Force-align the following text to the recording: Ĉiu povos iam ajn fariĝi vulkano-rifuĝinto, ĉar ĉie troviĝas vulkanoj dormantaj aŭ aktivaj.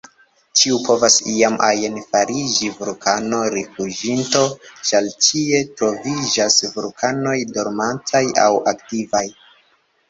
Ĉiu 0.59 0.77
povos 0.85 1.17
iam 1.33 1.57
ajn 1.67 1.99
fariĝi 2.13 2.69
vulkano-rifuĝinto, 2.79 4.43
ĉar 4.89 5.11
ĉie 5.29 5.61
troviĝas 5.77 6.59
vulkanoj 6.75 7.39
dormantaj 7.55 8.25
aŭ 8.49 8.53
aktivaj. 8.75 9.25